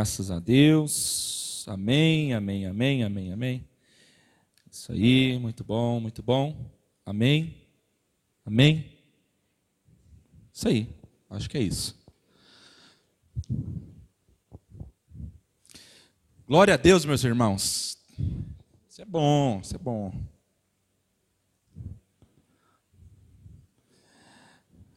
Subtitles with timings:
[0.00, 1.66] Graças a Deus.
[1.68, 3.68] Amém, amém, amém, amém, amém.
[4.72, 6.72] Isso aí, muito bom, muito bom.
[7.04, 7.54] Amém.
[8.42, 8.98] Amém.
[10.50, 10.88] Isso aí,
[11.28, 12.02] acho que é isso.
[16.48, 17.98] Glória a Deus, meus irmãos.
[18.88, 20.14] Isso é bom, isso é bom.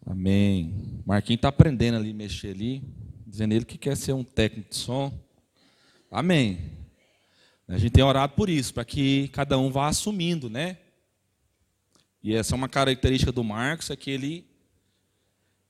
[0.06, 1.02] Amém.
[1.06, 2.82] Marquinhos está aprendendo ali, mexer ali,
[3.34, 5.12] dizendo ele que quer ser um técnico de som.
[6.12, 6.70] Amém.
[7.68, 10.78] A gente tem orado por isso, para que cada um vá assumindo, né?
[12.22, 14.46] E essa é uma característica do Marcos, é que ele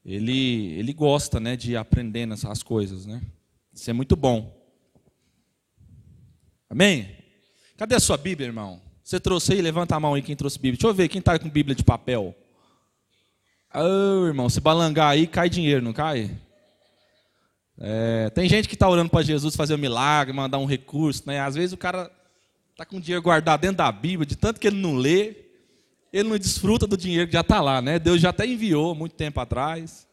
[0.03, 3.22] ele ele gosta, né, de aprender as coisas, né?
[3.73, 4.53] Isso é muito bom.
[6.70, 7.16] Amém?
[7.77, 8.81] Cadê a sua Bíblia, irmão?
[9.02, 9.61] Você trouxe aí?
[9.61, 10.73] Levanta a mão aí quem trouxe Bíblia.
[10.73, 12.36] Deixa eu ver quem está com Bíblia de papel.
[13.73, 16.30] Oh, irmão, se balangar aí, cai dinheiro, não cai?
[17.86, 21.23] É, tem gente que está orando para Jesus fazer um milagre, mandar um recurso.
[21.28, 21.42] Né?
[21.42, 22.09] Às vezes o cara
[22.72, 25.36] está com o dinheiro guardado dentro da Bíblia, de tanto que ele não lê,
[26.14, 27.81] ele não desfruta do dinheiro que já está lá.
[27.81, 28.00] Né?
[28.00, 30.08] Deus já até enviou muito tempo atrás.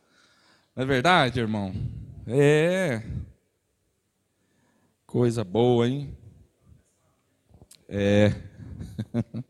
[0.74, 1.72] Não é verdade, irmão?
[2.26, 3.04] É.
[5.06, 6.12] Coisa boa, hein?
[7.88, 8.34] É.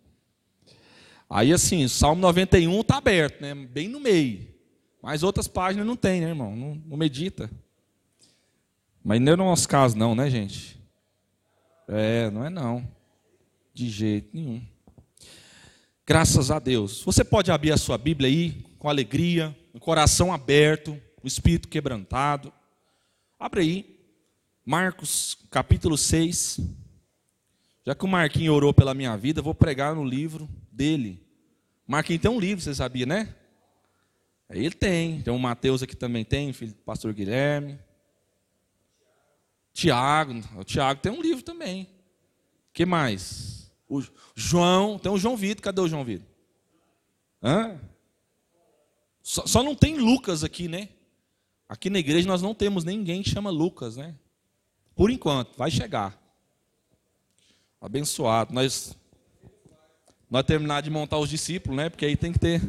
[1.30, 3.54] Aí assim, Salmo 91 está aberto, né?
[3.54, 4.46] bem no meio.
[5.02, 6.54] Mas outras páginas não tem, né, irmão?
[6.54, 7.50] Não, não medita.
[9.02, 10.78] Mas não é no nosso caso, não, né, gente?
[11.88, 12.86] É, não é não.
[13.72, 14.62] De jeito nenhum.
[16.06, 17.02] Graças a Deus.
[17.04, 22.52] Você pode abrir a sua Bíblia aí, com alegria, o coração aberto, o espírito quebrantado.
[23.38, 24.00] Abre aí.
[24.64, 26.60] Marcos, capítulo 6.
[27.86, 31.24] Já que o Marquinhos orou pela minha vida, eu vou pregar no livro dele.
[31.86, 33.34] Marquinhos tem um livro, você sabia, né?
[34.50, 35.22] Ele tem.
[35.22, 37.78] Tem o Mateus aqui também tem, filho do pastor Guilherme.
[39.80, 41.88] Tiago, o Tiago tem um livro também.
[42.70, 43.72] que mais?
[43.88, 44.02] O
[44.34, 46.28] João, tem o João Vitor, cadê o João Vitor?
[47.42, 47.80] Hã?
[49.22, 50.90] Só, só não tem Lucas aqui, né?
[51.66, 54.14] Aqui na igreja nós não temos ninguém que chama Lucas, né?
[54.94, 56.14] Por enquanto, vai chegar.
[57.80, 58.52] Abençoado.
[58.52, 58.94] Nós
[60.28, 61.88] nós terminar de montar os discípulos, né?
[61.88, 62.60] Porque aí tem que ter.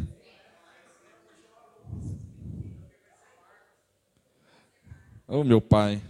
[5.28, 6.02] Oh, meu pai.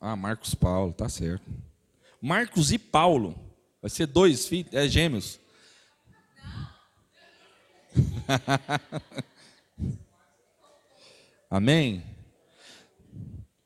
[0.00, 1.44] Ah, Marcos Paulo, tá certo.
[2.22, 3.38] Marcos e Paulo.
[3.82, 5.38] Vai ser dois filhos, é gêmeos.
[11.50, 12.02] Amém?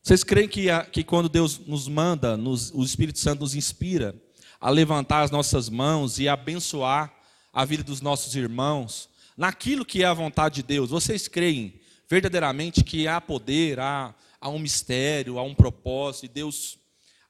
[0.03, 4.17] Vocês creem que, a, que quando Deus nos manda, nos, o Espírito Santo nos inspira
[4.61, 7.15] a levantar as nossas mãos e abençoar
[7.53, 12.83] a vida dos nossos irmãos, naquilo que é a vontade de Deus, vocês creem verdadeiramente
[12.83, 14.13] que há poder, há,
[14.45, 16.79] há um mistério, há um propósito, e Deus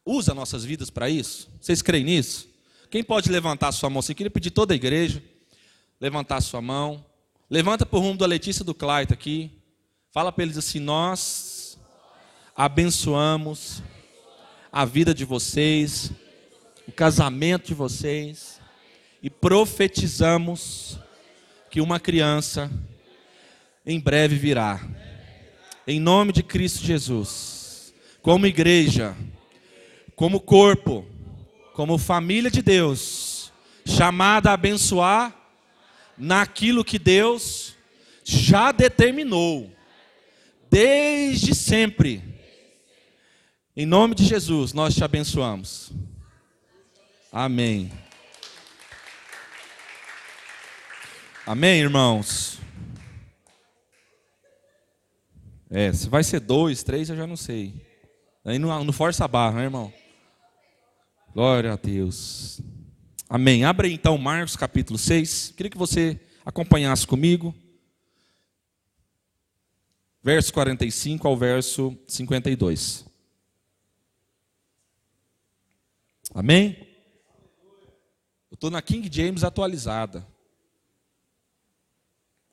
[0.05, 1.49] usa nossas vidas para isso?
[1.61, 2.49] Vocês creem nisso?
[2.91, 4.03] Quem pode levantar sua mão?
[4.03, 5.23] Você queria pedir toda a igreja
[6.01, 7.07] levantar sua mão.
[7.49, 9.63] Levanta o rumo da Letícia do Claito aqui.
[10.11, 11.79] Fala para eles assim: Nós
[12.57, 13.81] abençoamos
[14.73, 16.11] a vida de vocês,
[16.89, 18.61] o casamento de vocês
[19.23, 20.99] e profetizamos
[21.71, 22.69] que uma criança
[23.87, 24.81] em breve virá.
[25.87, 29.17] Em nome de Cristo Jesus, como igreja,
[30.17, 31.07] como corpo,
[31.75, 33.53] como família de Deus,
[33.85, 35.35] chamada a abençoar
[36.17, 37.75] naquilo que Deus
[38.25, 39.71] já determinou,
[40.71, 42.35] desde sempre
[43.77, 45.91] em nome de Jesus, nós te abençoamos.
[47.33, 47.91] Amém.
[51.45, 52.61] Amém, irmãos?
[55.77, 57.85] É, se vai ser dois, três, eu já não sei.
[58.45, 59.93] Aí no, no força a barra, né, irmão?
[61.33, 62.61] Glória a Deus.
[63.29, 63.65] Amém.
[63.65, 65.53] Abre então Marcos capítulo 6.
[65.57, 67.53] Queria que você acompanhasse comigo.
[70.23, 73.05] Verso 45 ao verso 52.
[76.33, 76.87] Amém?
[78.49, 80.25] Eu estou na King James atualizada.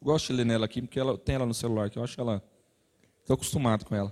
[0.01, 2.43] gosto de ler nela aqui, porque ela tem ela no celular, que eu acho ela.
[3.21, 4.11] Estou acostumado com ela.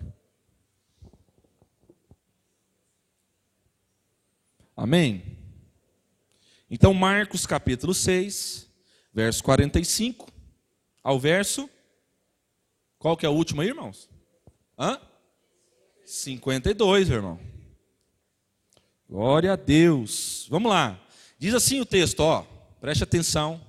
[4.75, 5.37] Amém?
[6.71, 8.69] Então, Marcos capítulo 6,
[9.13, 10.31] verso 45
[11.03, 11.69] ao verso.
[12.97, 14.09] Qual que é o último aí, irmãos?
[14.77, 15.01] Hã?
[16.05, 17.39] 52, irmão.
[19.09, 20.47] Glória a Deus.
[20.49, 21.03] Vamos lá.
[21.37, 22.43] Diz assim o texto, ó.
[22.79, 23.59] Preste atenção.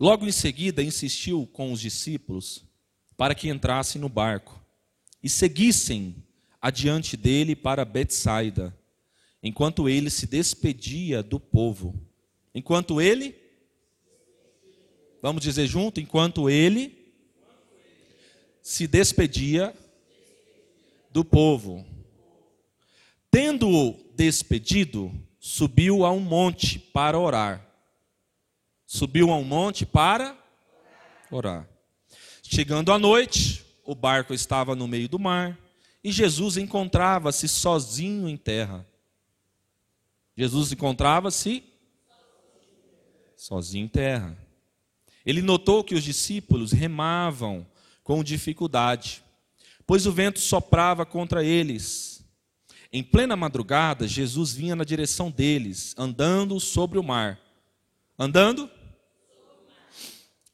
[0.00, 2.64] Logo em seguida, insistiu com os discípulos
[3.16, 4.60] para que entrassem no barco
[5.22, 6.16] e seguissem
[6.60, 8.76] adiante dele para Betsaida,
[9.42, 11.94] enquanto ele se despedia do povo.
[12.54, 13.44] Enquanto ele
[15.24, 17.14] Vamos dizer junto, enquanto ele
[18.60, 19.74] se despedia
[21.10, 21.82] do povo.
[23.30, 27.66] Tendo-o despedido, subiu a um monte para orar.
[28.84, 30.36] Subiu a um monte para
[31.30, 31.66] orar.
[32.46, 35.58] Chegando à noite, o barco estava no meio do mar
[36.04, 38.86] e Jesus encontrava-se sozinho em terra.
[40.36, 41.64] Jesus encontrava-se
[43.34, 44.36] sozinho em terra.
[45.24, 47.66] Ele notou que os discípulos remavam
[48.04, 49.24] com dificuldade,
[49.86, 52.22] pois o vento soprava contra eles.
[52.92, 57.40] Em plena madrugada, Jesus vinha na direção deles, andando sobre o mar.
[58.18, 58.70] Andando?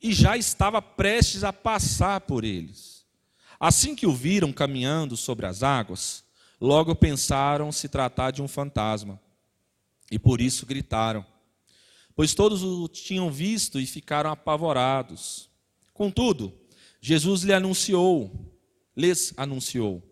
[0.02, 3.04] E já estava prestes a passar por eles.
[3.58, 6.24] Assim que o viram caminhando sobre as águas,
[6.60, 9.20] logo pensaram se tratar de um fantasma.
[10.10, 11.24] E por isso gritaram
[12.20, 15.48] pois todos o tinham visto e ficaram apavorados.
[15.94, 16.52] Contudo,
[17.00, 18.30] Jesus lhe anunciou,
[18.94, 20.02] lhes anunciou: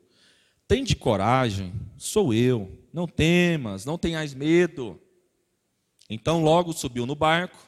[0.66, 4.98] Tende coragem, sou eu, não temas, não tenhais medo.
[6.08, 7.58] Então logo subiu no barco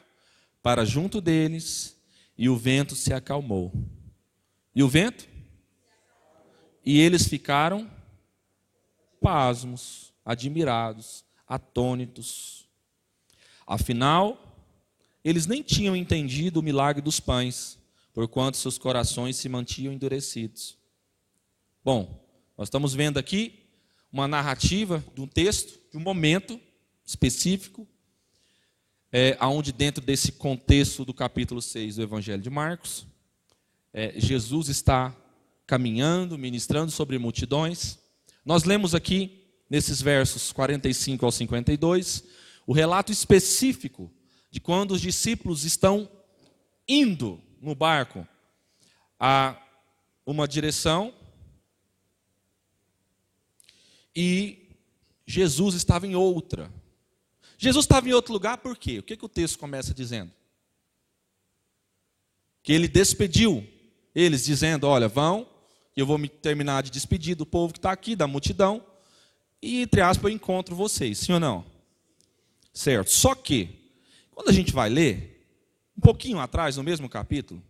[0.63, 1.95] para junto deles
[2.41, 3.71] e o vento se acalmou.
[4.73, 5.29] E o vento?
[6.83, 7.87] E eles ficaram
[9.21, 12.67] pasmos, admirados, atônitos.
[13.67, 14.57] Afinal,
[15.23, 17.77] eles nem tinham entendido o milagre dos pães,
[18.11, 20.79] porquanto seus corações se mantinham endurecidos.
[21.85, 22.25] Bom,
[22.57, 23.67] nós estamos vendo aqui
[24.11, 26.59] uma narrativa de um texto, de um momento
[27.05, 27.87] específico,
[29.11, 33.05] é, onde dentro desse contexto do capítulo 6 do Evangelho de Marcos,
[33.93, 35.15] é, Jesus está
[35.67, 37.99] caminhando, ministrando sobre multidões.
[38.45, 42.23] Nós lemos aqui, nesses versos 45 ao 52,
[42.65, 44.11] o relato específico
[44.49, 46.09] de quando os discípulos estão
[46.87, 48.27] indo no barco
[49.19, 49.57] a
[50.25, 51.13] uma direção
[54.15, 54.69] e
[55.25, 56.71] Jesus estava em outra.
[57.63, 58.97] Jesus estava em outro lugar por quê?
[58.97, 60.31] O que, que o texto começa dizendo?
[62.63, 63.63] Que ele despediu
[64.15, 65.47] eles, dizendo: Olha, vão,
[65.95, 68.83] eu vou me terminar de despedir do povo que está aqui, da multidão,
[69.61, 71.63] e entre aspas eu encontro vocês, sim ou não?
[72.73, 73.11] Certo?
[73.11, 73.69] Só que,
[74.31, 75.47] quando a gente vai ler,
[75.95, 77.61] um pouquinho atrás, no mesmo capítulo,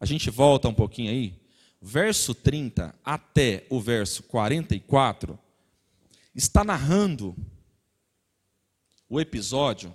[0.00, 1.34] a gente volta um pouquinho aí,
[1.78, 5.38] verso 30 até o verso 44,
[6.34, 7.36] está narrando
[9.10, 9.94] o episódio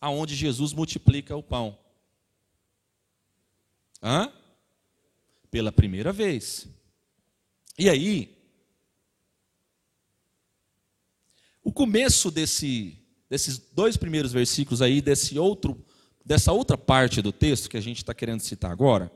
[0.00, 1.76] aonde Jesus multiplica o pão.
[4.00, 4.32] Hã?
[5.50, 6.68] Pela primeira vez.
[7.76, 8.38] E aí,
[11.62, 12.96] o começo desse
[13.28, 15.84] desses dois primeiros versículos aí, desse outro,
[16.24, 19.12] dessa outra parte do texto que a gente está querendo citar agora,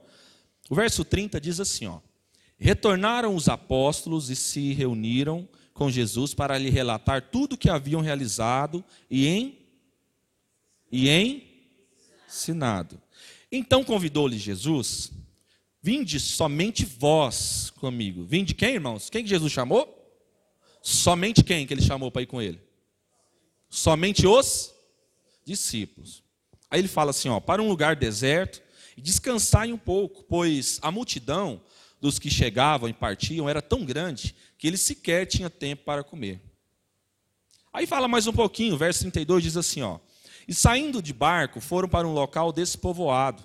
[0.68, 2.00] o verso 30 diz assim: ó,
[2.58, 5.49] Retornaram os apóstolos e se reuniram
[5.84, 9.58] com Jesus para lhe relatar tudo o que haviam realizado e em
[10.90, 11.44] e em
[12.28, 13.00] ensinado.
[13.50, 15.12] Então convidou-lhe Jesus:
[15.82, 18.24] Vinde somente vós comigo.
[18.24, 19.10] Vinde quem, irmãos?
[19.10, 19.98] Quem que Jesus chamou?
[20.80, 22.60] Somente quem que ele chamou para ir com ele?
[23.72, 24.74] somente os
[25.46, 26.22] discípulos.
[26.70, 28.62] Aí ele fala assim: ó, para um lugar deserto
[28.96, 31.60] e descansai um pouco, pois a multidão
[32.02, 36.40] dos que chegavam e partiam era tão grande que ele sequer tinha tempo para comer.
[37.73, 40.00] Aí fala mais um pouquinho, verso 32 diz assim: ó,
[40.49, 43.44] e saindo de barco foram para um local despovoado.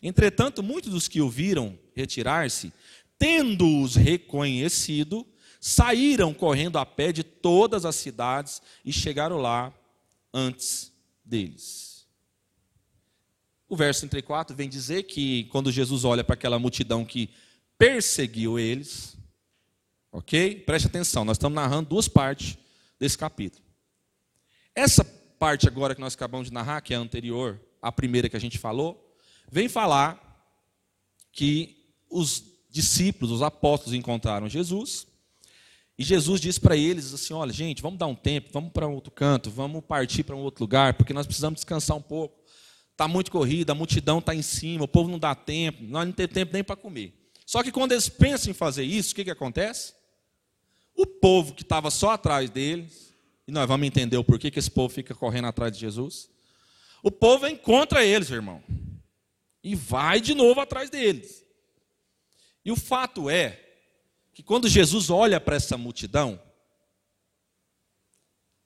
[0.00, 2.72] Entretanto, muitos dos que o viram retirar-se,
[3.18, 5.26] tendo-os reconhecido,
[5.60, 9.74] saíram correndo a pé de todas as cidades e chegaram lá
[10.32, 10.92] antes
[11.24, 12.06] deles.
[13.68, 17.28] O verso 34 vem dizer que quando Jesus olha para aquela multidão que
[17.80, 19.16] perseguiu eles,
[20.12, 20.56] ok?
[20.66, 22.58] Preste atenção, nós estamos narrando duas partes
[22.98, 23.64] desse capítulo.
[24.74, 25.02] Essa
[25.38, 28.40] parte agora que nós acabamos de narrar, que é a anterior à primeira que a
[28.40, 29.16] gente falou,
[29.50, 30.44] vem falar
[31.32, 35.06] que os discípulos, os apóstolos encontraram Jesus
[35.98, 39.10] e Jesus disse para eles assim: olha, gente, vamos dar um tempo, vamos para outro
[39.10, 42.38] canto, vamos partir para um outro lugar, porque nós precisamos descansar um pouco.
[42.92, 46.12] Está muito corrida, a multidão está em cima, o povo não dá tempo, nós não
[46.12, 47.19] temos tempo nem para comer.
[47.50, 49.92] Só que quando eles pensam em fazer isso, o que, que acontece?
[50.94, 53.12] O povo que estava só atrás deles,
[53.44, 56.30] e nós vamos entender o porquê que esse povo fica correndo atrás de Jesus.
[57.02, 58.62] O povo encontra eles, irmão.
[59.64, 61.44] E vai de novo atrás deles.
[62.64, 63.60] E o fato é
[64.32, 66.40] que quando Jesus olha para essa multidão,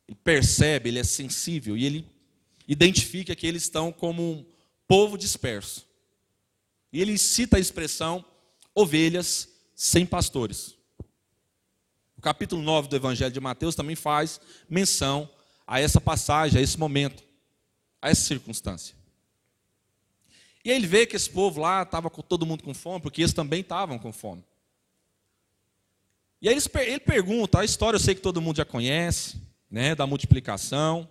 [0.07, 2.07] ele percebe, ele é sensível e ele
[2.69, 4.47] identifica que eles estão como um
[4.87, 5.87] povo disperso.
[6.93, 8.23] E ele cita a expressão
[8.75, 10.77] ovelhas sem pastores.
[12.17, 15.29] O capítulo 9 do Evangelho de Mateus também faz menção
[15.67, 17.23] a essa passagem, a esse momento,
[18.01, 18.95] a essa circunstância.
[20.65, 23.21] E aí ele vê que esse povo lá estava com todo mundo com fome, porque
[23.21, 24.43] eles também estavam com fome.
[26.41, 29.41] E aí ele pergunta, a história eu sei que todo mundo já conhece,
[29.71, 31.09] né, da multiplicação.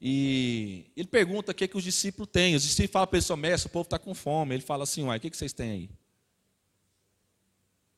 [0.00, 2.54] E ele pergunta o que, que os discípulos têm.
[2.54, 4.54] Os discípulos falam para ele, seu mestre, o povo está com fome.
[4.54, 5.90] Ele fala assim, uai, o que, que vocês têm aí?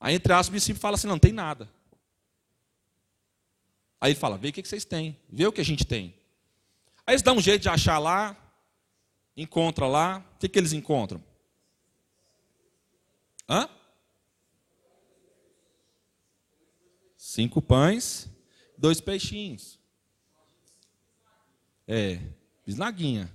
[0.00, 1.69] Aí, entre aspas, o discípulo fala assim, não, não tem nada.
[4.00, 6.14] Aí ele fala, vê o que, vocês têm, vê o que a gente tem.
[7.07, 8.37] Aí eles dão um jeito de achar lá,
[9.37, 10.25] encontra lá.
[10.37, 11.23] O que, que eles encontram?
[13.49, 13.69] Hã?
[17.17, 18.31] Cinco pães,
[18.76, 19.78] dois peixinhos.
[21.87, 22.21] É,
[22.64, 23.35] bisnaguinha.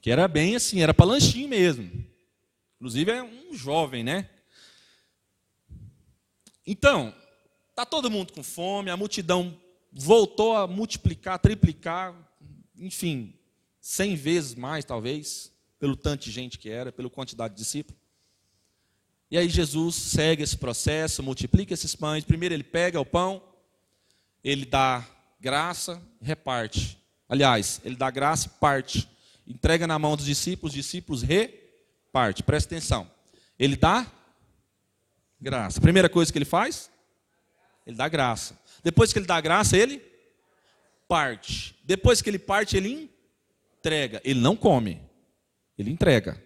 [0.00, 1.84] Que era bem assim, era para lanchinho mesmo.
[2.76, 4.28] Inclusive é um jovem, né?
[6.70, 7.12] Então,
[7.74, 9.60] tá todo mundo com fome, a multidão
[9.92, 12.14] voltou a multiplicar, triplicar,
[12.78, 13.34] enfim,
[13.80, 15.50] cem vezes mais talvez,
[15.80, 18.00] pelo tanto de gente que era, pela quantidade de discípulos.
[19.28, 22.22] E aí Jesus segue esse processo, multiplica esses pães.
[22.22, 23.42] Primeiro ele pega o pão,
[24.44, 25.04] ele dá
[25.40, 26.96] graça, reparte.
[27.28, 29.08] Aliás, ele dá graça e parte.
[29.44, 32.44] Entrega na mão dos discípulos, os discípulos reparte.
[32.44, 33.10] Presta atenção.
[33.58, 34.06] Ele dá
[35.40, 35.80] graça.
[35.80, 36.90] Primeira coisa que ele faz,
[37.86, 38.58] ele dá graça.
[38.82, 40.02] Depois que ele dá graça, ele
[41.08, 41.76] parte.
[41.84, 43.10] Depois que ele parte, ele
[43.78, 44.20] entrega.
[44.24, 45.00] Ele não come,
[45.78, 46.42] ele entrega.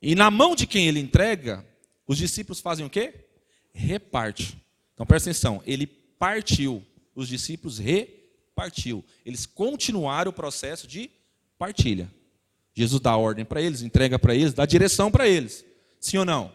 [0.00, 1.66] E na mão de quem ele entrega,
[2.06, 3.26] os discípulos fazem o quê?
[3.72, 4.60] Reparte.
[4.94, 6.84] Então presta atenção, ele partiu,
[7.14, 8.20] os discípulos repartiu
[8.60, 9.02] partiu.
[9.24, 11.10] Eles continuaram o processo de
[11.58, 12.12] partilha.
[12.74, 15.64] Jesus dá ordem para eles, entrega para eles, dá direção para eles.
[15.98, 16.52] Sim ou não?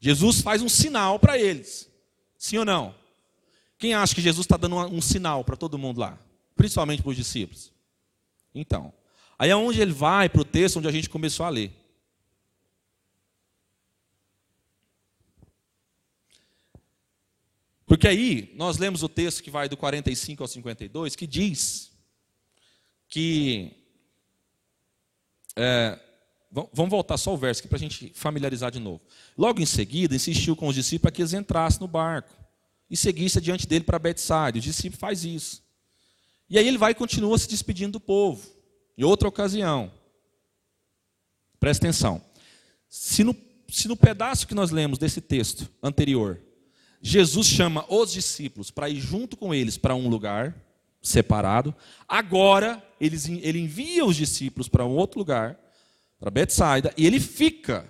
[0.00, 1.88] Jesus faz um sinal para eles.
[2.38, 2.94] Sim ou não?
[3.78, 6.18] Quem acha que Jesus está dando um sinal para todo mundo lá?
[6.56, 7.72] Principalmente para os discípulos.
[8.54, 8.92] Então,
[9.38, 11.72] aí é onde ele vai para o texto onde a gente começou a ler.
[17.86, 21.90] Porque aí nós lemos o texto que vai do 45 ao 52, que diz
[23.08, 23.76] que.
[25.56, 25.98] É,
[26.50, 29.00] vamos voltar só o verso aqui para a gente familiarizar de novo.
[29.36, 32.34] Logo em seguida, insistiu com os discípulos para que eles entrassem no barco
[32.90, 34.58] e seguissem diante dele para Betsaida.
[34.58, 35.62] O discípulo faz isso.
[36.48, 38.48] E aí ele vai e continua se despedindo do povo.
[38.98, 39.92] Em outra ocasião.
[41.60, 42.20] Presta atenção.
[42.88, 43.36] Se no,
[43.68, 46.40] se no pedaço que nós lemos desse texto anterior,
[47.00, 50.54] Jesus chama os discípulos para ir junto com eles para um lugar
[51.00, 51.74] separado.
[52.08, 55.58] Agora, eles, ele envia os discípulos para um outro lugar,
[56.20, 57.88] para Betsaida, e ele fica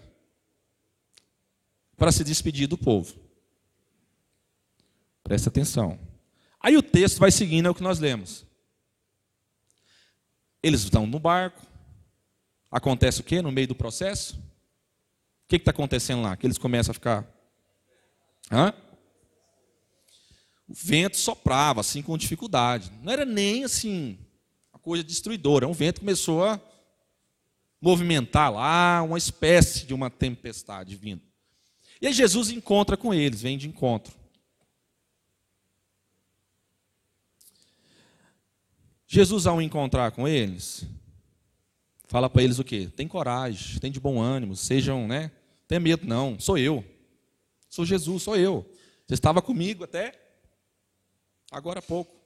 [1.96, 3.14] para se despedir do povo.
[5.22, 5.99] Presta atenção.
[6.58, 8.46] Aí o texto vai seguindo, é o que nós lemos.
[10.62, 11.60] Eles estão no barco.
[12.70, 14.37] Acontece o quê no meio do processo?
[14.37, 16.37] O que está acontecendo lá?
[16.37, 17.26] Que eles começam a ficar.
[18.50, 18.72] Hã?
[20.70, 22.92] o vento soprava assim com dificuldade.
[23.02, 24.16] Não era nem assim
[24.72, 25.66] uma coisa destruidora.
[25.66, 26.60] Um vento começou a
[27.80, 31.22] movimentar lá uma espécie de uma tempestade vindo.
[32.00, 34.14] E aí Jesus encontra com eles, vem de encontro.
[39.06, 40.87] Jesus, ao encontrar com eles,
[42.06, 42.88] fala para eles o quê?
[42.94, 45.32] Tem coragem, tem de bom ânimo, sejam, né?
[45.66, 46.84] Tem medo, não, sou eu.
[47.68, 48.68] Sou Jesus, sou eu.
[49.06, 50.12] Você estava comigo até
[51.50, 52.20] agora há pouco.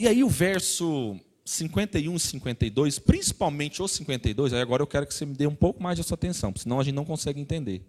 [0.00, 5.12] E aí o verso 51 e 52, principalmente o 52, aí agora eu quero que
[5.12, 7.84] você me dê um pouco mais de sua atenção, senão a gente não consegue entender.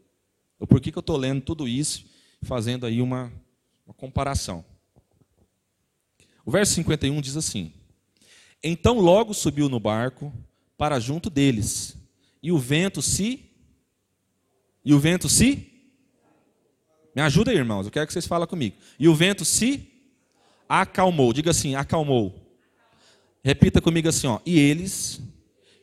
[0.60, 2.04] O porquê que eu estou lendo tudo isso,
[2.42, 3.32] fazendo aí uma,
[3.86, 4.66] uma comparação.
[6.46, 7.72] O verso 51 diz assim:
[8.62, 10.34] Então logo subiu no barco
[10.78, 11.96] para junto deles,
[12.44, 13.50] e o vento se
[14.84, 15.66] e o vento se.
[17.16, 18.76] Me ajuda aí, irmãos, eu quero que vocês falem comigo.
[19.00, 19.91] E o vento se
[20.80, 21.34] acalmou.
[21.34, 22.34] Diga assim: acalmou.
[23.44, 24.40] Repita comigo assim: ó.
[24.46, 25.20] E eles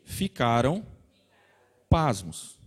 [0.04, 0.87] ficaram
[1.90, 2.59] pasmos.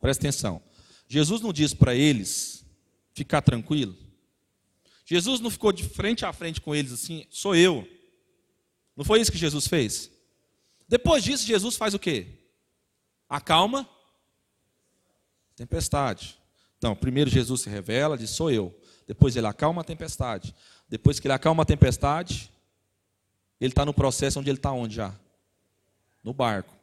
[0.00, 0.62] Presta atenção.
[1.06, 2.64] Jesus não diz para eles
[3.12, 3.96] ficar tranquilo.
[5.04, 7.86] Jesus não ficou de frente a frente com eles assim, sou eu.
[8.96, 10.10] Não foi isso que Jesus fez?
[10.88, 12.38] Depois disso, Jesus faz o quê?
[13.28, 13.88] Acalma
[15.56, 16.38] tempestade.
[16.78, 18.74] Então, primeiro Jesus se revela, diz: sou eu.
[19.06, 20.54] Depois ele acalma a tempestade.
[20.90, 22.52] Depois que ele acalma a tempestade,
[23.60, 25.14] ele está no processo onde ele está onde já?
[26.22, 26.74] No barco.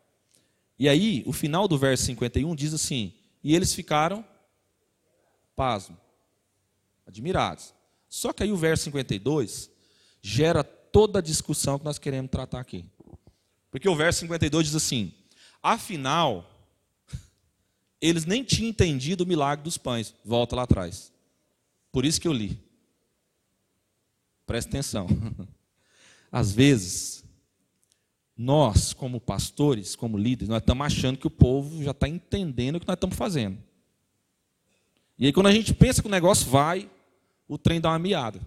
[0.80, 4.24] E aí, o final do verso 51 diz assim: E eles ficaram
[5.58, 5.98] pasmo,
[7.06, 7.74] admirados.
[8.08, 9.70] Só que aí o verso 52
[10.22, 12.86] gera toda a discussão que nós queremos tratar aqui.
[13.70, 15.14] Porque o verso 52 diz assim:
[15.62, 16.50] Afinal,
[18.00, 20.16] eles nem tinham entendido o milagre dos pães.
[20.24, 21.12] Volta lá atrás.
[21.92, 22.67] Por isso que eu li.
[24.48, 25.08] Presta atenção.
[26.32, 27.24] Às vezes,
[28.36, 32.80] nós, como pastores, como líderes, nós estamos achando que o povo já está entendendo o
[32.80, 33.58] que nós estamos fazendo.
[35.20, 36.89] E aí, quando a gente pensa que o negócio vai,
[37.48, 38.39] o trem dá uma miada.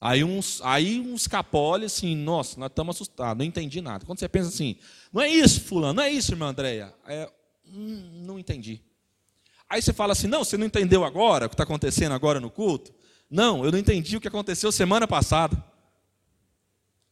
[0.00, 4.04] Aí uns, aí uns capole assim, nossa, nós estamos assustados, não entendi nada.
[4.04, 4.76] Quando você pensa assim,
[5.12, 6.92] não é isso, fulano, não é isso, irmã Andréia.
[7.06, 7.30] É,
[7.66, 8.80] hum, não entendi.
[9.68, 12.50] Aí você fala assim, não, você não entendeu agora o que está acontecendo agora no
[12.50, 12.92] culto?
[13.32, 15.64] Não, eu não entendi o que aconteceu semana passada.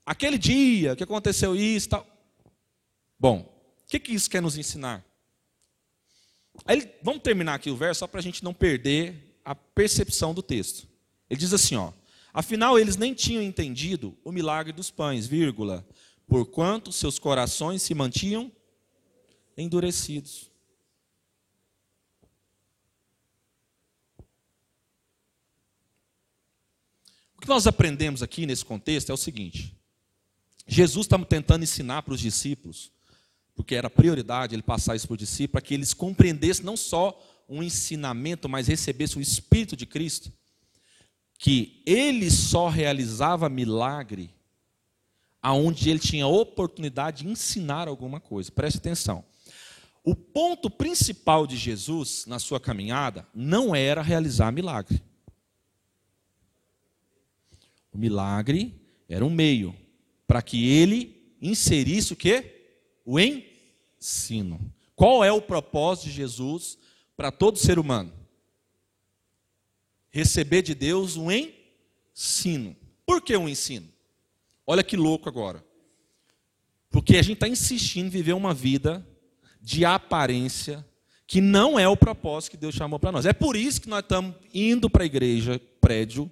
[0.05, 2.07] Aquele dia que aconteceu isso tal.
[3.19, 5.03] Bom, o que, que isso quer nos ensinar?
[6.67, 10.43] Aí, vamos terminar aqui o verso só para a gente não perder a percepção do
[10.43, 10.87] texto.
[11.31, 11.91] Ele diz assim, ó,
[12.35, 15.89] afinal eles nem tinham entendido o milagre dos pães, vírgula,
[16.27, 18.53] porquanto seus corações se mantinham
[19.57, 20.50] endurecidos.
[27.41, 29.75] O que nós aprendemos aqui nesse contexto é o seguinte:
[30.67, 32.93] Jesus estava tentando ensinar para os discípulos,
[33.55, 37.19] porque era prioridade ele passar isso para os discípulos, para que eles compreendessem não só
[37.49, 40.31] um ensinamento, mas recebessem o Espírito de Cristo,
[41.39, 44.35] que ele só realizava milagre
[45.41, 48.53] aonde ele tinha oportunidade de ensinar alguma coisa.
[48.53, 49.25] Preste atenção.
[50.05, 55.03] O ponto principal de Jesus na sua caminhada não era realizar milagre.
[57.93, 58.75] O milagre
[59.09, 59.75] era um meio
[60.27, 62.65] para que ele inserisse o quê?
[63.05, 64.73] O ensino.
[64.95, 66.79] Qual é o propósito de Jesus
[67.17, 68.13] para todo ser humano?
[70.11, 72.77] Receber de Deus um ensino.
[73.07, 73.89] Por que um ensino?
[74.67, 75.65] Olha que louco agora.
[76.91, 79.07] Porque a gente está insistindo em viver uma vida
[79.61, 80.85] de aparência
[81.27, 83.25] que não é o propósito que Deus chamou para nós.
[83.25, 86.31] É por isso que nós estamos indo para a igreja, prédio,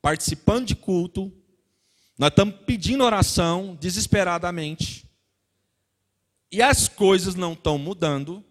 [0.00, 1.32] participando de culto,
[2.18, 5.06] nós estamos pedindo oração desesperadamente.
[6.50, 8.44] E as coisas não estão mudando.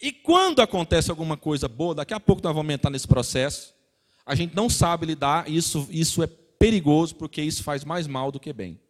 [0.00, 3.74] E quando acontece alguma coisa boa, daqui a pouco nós vamos entrar nesse processo,
[4.24, 8.40] a gente não sabe lidar, isso, isso é perigoso, porque isso faz mais mal do
[8.40, 8.80] que bem.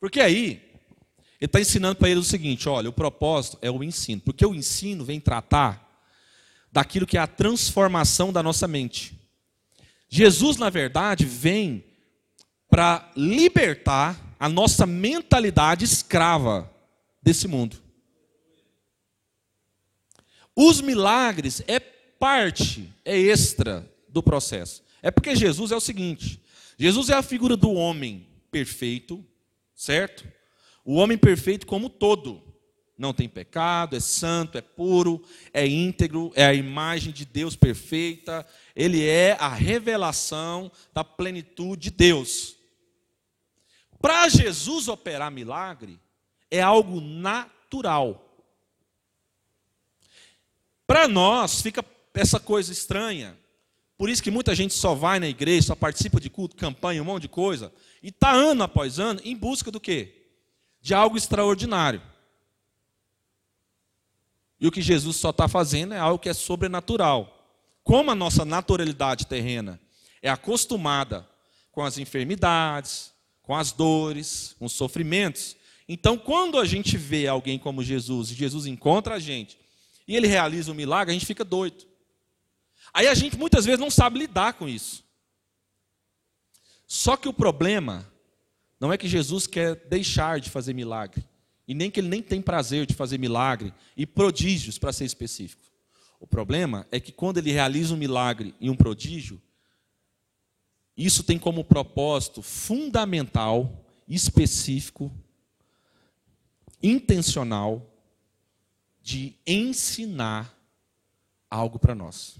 [0.00, 0.62] Porque aí,
[1.40, 4.54] ele está ensinando para eles o seguinte: olha, o propósito é o ensino, porque o
[4.54, 5.83] ensino vem tratar
[6.74, 9.16] daquilo que é a transformação da nossa mente.
[10.08, 11.84] Jesus, na verdade, vem
[12.68, 16.68] para libertar a nossa mentalidade escrava
[17.22, 17.76] desse mundo.
[20.56, 24.82] Os milagres é parte, é extra do processo.
[25.00, 26.42] É porque Jesus é o seguinte:
[26.76, 29.24] Jesus é a figura do homem perfeito,
[29.76, 30.26] certo?
[30.84, 32.42] O homem perfeito como todo
[32.96, 38.46] não tem pecado, é santo, é puro, é íntegro, é a imagem de Deus perfeita,
[38.74, 42.56] ele é a revelação da plenitude de Deus.
[44.00, 45.98] Para Jesus operar milagre,
[46.50, 48.20] é algo natural.
[50.86, 53.36] Para nós fica essa coisa estranha.
[53.96, 57.06] Por isso que muita gente só vai na igreja, só participa de culto, campanha, um
[57.06, 60.26] monte de coisa, e está ano após ano em busca do quê?
[60.80, 62.02] De algo extraordinário.
[64.64, 67.46] E o que Jesus só está fazendo é algo que é sobrenatural.
[67.82, 69.78] Como a nossa naturalidade terrena
[70.22, 71.28] é acostumada
[71.70, 75.54] com as enfermidades, com as dores, com os sofrimentos,
[75.86, 79.58] então quando a gente vê alguém como Jesus, e Jesus encontra a gente,
[80.08, 81.84] e ele realiza um milagre, a gente fica doido.
[82.94, 85.04] Aí a gente muitas vezes não sabe lidar com isso.
[86.86, 88.10] Só que o problema
[88.80, 91.22] não é que Jesus quer deixar de fazer milagre
[91.66, 95.62] e nem que ele nem tem prazer de fazer milagre e prodígios, para ser específico.
[96.20, 99.40] O problema é que quando ele realiza um milagre e um prodígio,
[100.96, 105.10] isso tem como propósito fundamental, específico,
[106.82, 107.90] intencional,
[109.02, 110.54] de ensinar
[111.50, 112.38] algo para nós.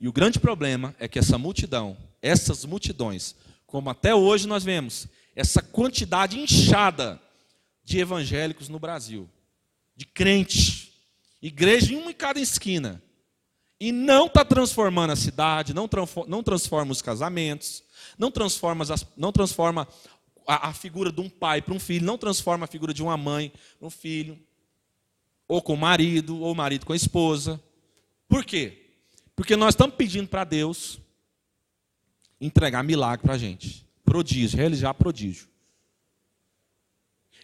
[0.00, 3.34] E o grande problema é que essa multidão, essas multidões,
[3.66, 7.22] como até hoje nós vemos, essa quantidade inchada
[7.84, 9.30] de evangélicos no Brasil,
[9.94, 10.90] de crentes,
[11.40, 13.00] igreja em uma em cada esquina,
[13.78, 15.88] e não está transformando a cidade, não,
[16.26, 17.84] não transforma os casamentos,
[18.18, 19.86] não transforma, as, não transforma
[20.44, 23.16] a, a figura de um pai para um filho, não transforma a figura de uma
[23.16, 24.36] mãe para um filho,
[25.46, 27.62] ou com o marido, ou o marido com a esposa.
[28.26, 28.90] Por quê?
[29.36, 30.98] Porque nós estamos pedindo para Deus
[32.40, 35.48] entregar milagre para a gente, prodígio, realizar prodígio.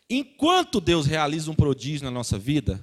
[0.09, 2.83] Enquanto Deus realiza um prodígio na nossa vida,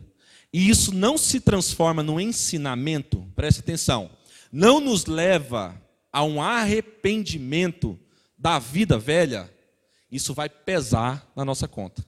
[0.54, 4.12] e isso não se transforma num ensinamento, preste atenção,
[4.52, 8.00] não nos leva a um arrependimento
[8.38, 9.52] da vida velha,
[10.12, 12.06] isso vai pesar na nossa conta.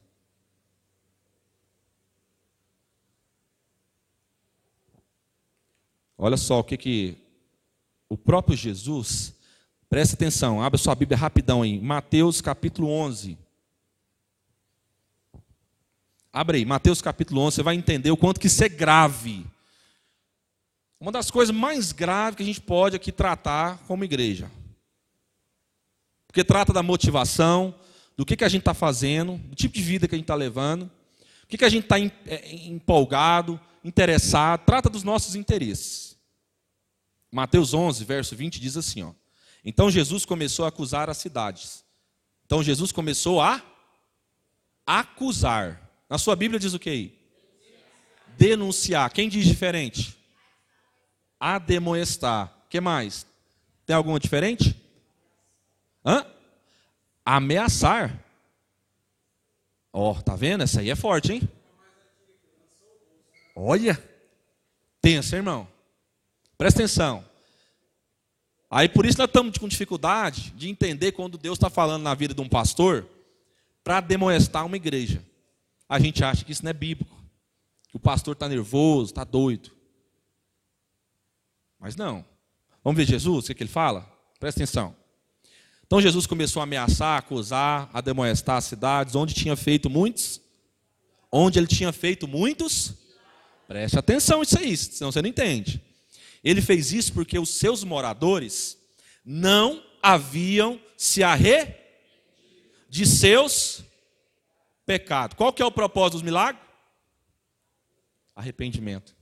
[6.17, 7.17] Olha só o que, que
[8.07, 9.33] o próprio Jesus,
[9.93, 13.37] preste atenção, abra sua Bíblia rapidão aí, Mateus capítulo 11.
[16.31, 19.45] Abre aí, Mateus capítulo 11, você vai entender o quanto que isso é grave.
[20.99, 24.51] Uma das coisas mais graves que a gente pode aqui tratar como igreja.
[26.25, 27.75] Porque trata da motivação,
[28.17, 30.33] do que, que a gente está fazendo, do tipo de vida que a gente está
[30.33, 30.89] levando,
[31.43, 36.17] o que, que a gente está é, empolgado, interessado, trata dos nossos interesses.
[37.31, 39.13] Mateus 11, verso 20 diz assim: ó,
[39.63, 41.83] Então Jesus começou a acusar as cidades.
[42.45, 43.61] Então Jesus começou a
[44.85, 45.89] acusar.
[46.09, 47.19] Na sua Bíblia diz o que aí?
[48.37, 49.11] Denunciar.
[49.11, 50.17] Quem diz diferente?
[51.39, 52.53] Ademoestar.
[52.65, 53.25] O que mais?
[53.85, 54.75] Tem alguma diferente?
[56.05, 56.25] Hã?
[57.25, 58.19] Ameaçar.
[59.91, 60.63] Ó, oh, tá vendo?
[60.63, 61.49] Essa aí é forte, hein?
[63.55, 64.01] Olha.
[65.01, 65.67] Tensa, irmão.
[66.57, 67.32] Presta atenção.
[68.73, 72.33] Aí por isso nós estamos com dificuldade de entender quando Deus está falando na vida
[72.33, 73.05] de um pastor
[73.83, 75.21] para demoestar uma igreja
[75.93, 77.15] a gente acha que isso não é bíblico.
[77.87, 79.69] Que o pastor está nervoso, está doido.
[81.79, 82.25] Mas não.
[82.83, 84.01] Vamos ver Jesus, o que, que ele fala?
[84.39, 84.95] Presta atenção.
[85.85, 90.41] Então Jesus começou a ameaçar, acusar, a demoestar as cidades, onde tinha feito muitos.
[91.31, 92.95] Onde ele tinha feito muitos.
[93.67, 95.79] Preste atenção nisso aí, senão você não entende.
[96.43, 98.77] Ele fez isso porque os seus moradores
[99.23, 101.75] não haviam se arre
[102.89, 103.83] de seus
[104.85, 105.35] pecado.
[105.35, 106.61] Qual que é o propósito dos milagres?
[108.35, 109.15] Arrependimento.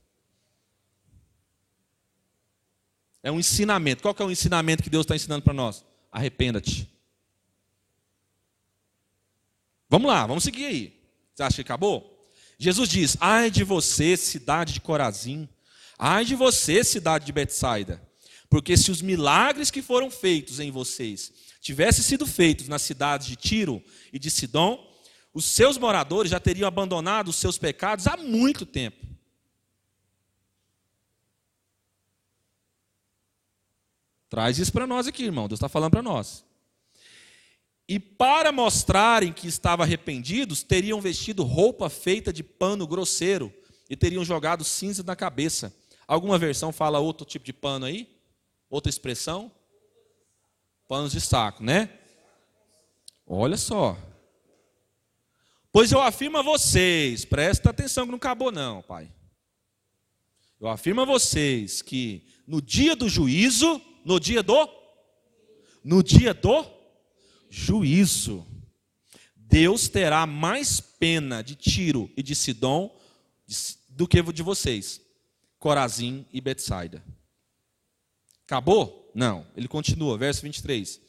[3.22, 4.02] É um ensinamento.
[4.02, 5.84] Qual que é o ensinamento que Deus está ensinando para nós?
[6.10, 6.90] Arrependa-te.
[9.88, 11.02] Vamos lá, vamos seguir aí.
[11.34, 12.28] Você acha que acabou?
[12.58, 15.48] Jesus diz: Ai de você, cidade de Corazim.
[16.04, 18.02] Ai de você, cidade de Betsaida.
[18.50, 23.36] Porque se os milagres que foram feitos em vocês tivessem sido feitos nas cidades de
[23.36, 23.80] Tiro
[24.12, 24.84] e de Sidom,
[25.32, 29.06] os seus moradores já teriam abandonado os seus pecados há muito tempo.
[34.28, 35.46] Traz isso para nós aqui, irmão.
[35.46, 36.44] Deus está falando para nós.
[37.86, 43.54] E para mostrarem que estavam arrependidos, teriam vestido roupa feita de pano grosseiro
[43.88, 45.72] e teriam jogado cinza na cabeça.
[46.06, 48.08] Alguma versão fala outro tipo de pano aí?
[48.68, 49.50] Outra expressão?
[50.88, 51.88] Panos de saco, né?
[53.26, 53.96] Olha só.
[55.70, 59.10] Pois eu afirmo a vocês, presta atenção que não acabou não, pai.
[60.60, 64.68] Eu afirmo a vocês que no dia do juízo, no dia do
[65.82, 66.64] no dia do
[67.50, 68.46] juízo,
[69.34, 72.94] Deus terá mais pena de Tiro e de Sidom
[73.88, 75.00] do que de vocês,
[75.62, 77.04] Corazim e Betsaida.
[78.44, 79.12] Acabou?
[79.14, 79.46] Não.
[79.56, 81.00] Ele continua, verso 23.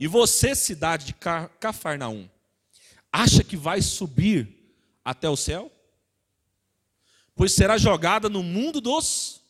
[0.00, 1.14] E você, cidade de
[1.60, 2.28] Cafarnaum,
[3.12, 5.70] acha que vai subir até o céu?
[7.36, 9.42] Pois será jogada no mundo dos.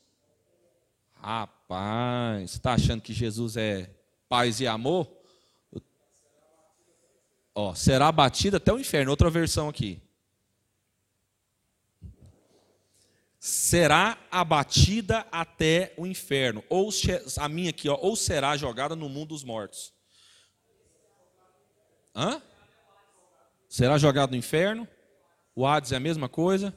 [1.15, 3.89] Rapaz, está achando que Jesus é
[4.29, 5.11] paz e amor?
[7.55, 9.11] Ó, será abatida até o inferno.
[9.11, 10.03] Outra versão aqui.
[13.41, 16.63] Será abatida até o inferno.
[16.69, 16.91] Ou
[17.39, 19.93] a minha aqui, ó, ou será jogada no mundo dos mortos.
[22.15, 22.43] Hã?
[23.71, 24.87] será jogado no inferno.
[25.55, 26.77] O Hades é a mesma coisa.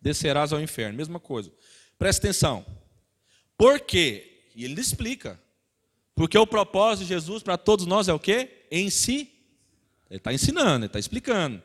[0.00, 1.52] Descerás ao inferno, mesma coisa.
[1.98, 2.64] Presta atenção.
[3.58, 4.48] Por quê?
[4.54, 5.40] E ele explica.
[6.14, 8.66] Porque o propósito de Jesus para todos nós é o quê?
[8.70, 9.32] Em si.
[10.08, 11.62] Ele está ensinando, ele está explicando.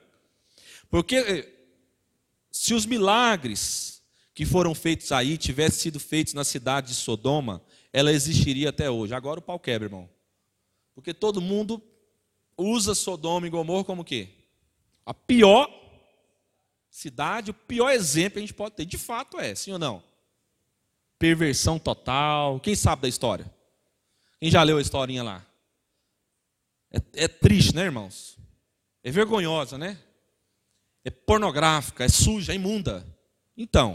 [0.90, 1.57] Porque eh,
[2.58, 4.02] se os milagres
[4.34, 9.14] que foram feitos aí tivessem sido feitos na cidade de Sodoma, ela existiria até hoje.
[9.14, 10.10] Agora o pau quebra, irmão.
[10.96, 11.82] Porque todo mundo
[12.58, 14.30] usa Sodoma e Gomorra como quê?
[15.06, 15.70] A pior
[16.90, 18.86] cidade, o pior exemplo que a gente pode ter.
[18.86, 20.04] De fato é, sim ou não?
[21.20, 22.60] Perversão total.
[22.60, 23.52] Quem sabe da história?
[24.40, 25.46] Quem já leu a historinha lá?
[26.92, 28.36] É, é triste, né, irmãos?
[29.04, 30.00] É vergonhosa, né?
[31.08, 33.08] É pornográfica, é suja, é imunda.
[33.56, 33.94] Então,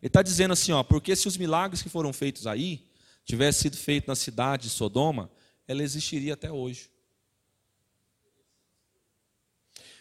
[0.00, 2.90] ele está dizendo assim, ó, porque se os milagres que foram feitos aí
[3.22, 5.30] tivessem sido feitos na cidade de Sodoma,
[5.68, 6.90] ela existiria até hoje.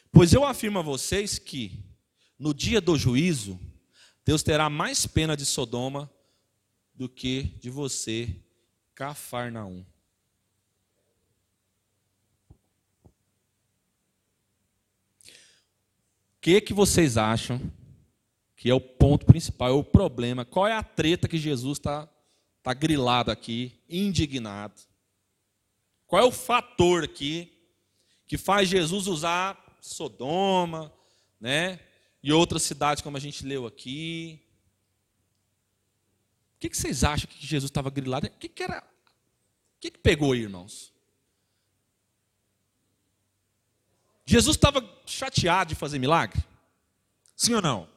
[0.10, 1.84] Pois eu afirmo a vocês que,
[2.40, 3.60] no dia do juízo,
[4.24, 6.10] Deus terá mais pena de Sodoma
[6.96, 8.34] do que de você,
[8.96, 9.86] Cafarnaum.
[16.32, 17.72] O que, que vocês acham
[18.58, 20.44] que é o ponto principal, é o problema?
[20.44, 22.06] Qual é a treta que Jesus está
[22.62, 24.82] tá grilado aqui, indignado?
[26.06, 27.50] Qual é o fator aqui
[28.28, 30.94] que faz Jesus usar Sodoma,
[31.40, 31.80] né?
[32.22, 34.42] E outras cidades, como a gente leu aqui.
[36.58, 38.28] O que, que vocês acham que Jesus estava grilado?
[38.28, 38.80] O que, que era?
[38.80, 40.93] O que, que pegou aí, irmãos?
[44.26, 46.44] Jesus estava chateado de fazer milagre?
[47.36, 47.88] Sim ou não?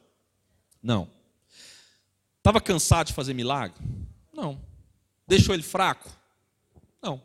[0.81, 1.09] Não.
[2.37, 3.77] Estava cansado de fazer milagre?
[4.33, 4.61] Não.
[5.27, 6.09] Deixou ele fraco?
[7.01, 7.21] Não.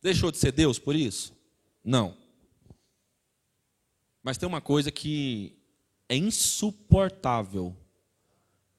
[0.00, 1.32] Deixou de ser Deus por isso?
[1.82, 2.16] Não.
[4.22, 5.56] Mas tem uma coisa que
[6.08, 7.76] é insuportável.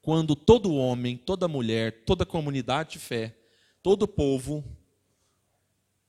[0.02, 3.36] Quando todo homem, toda mulher, toda comunidade de fé,
[3.82, 4.63] todo povo.